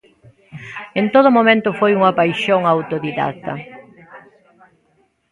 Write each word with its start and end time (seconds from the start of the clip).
En 0.99 1.05
todo 1.13 1.29
momento 1.37 1.69
foi 1.79 1.91
unha 1.99 2.15
paixón 2.19 2.61
autodidacta. 2.65 3.53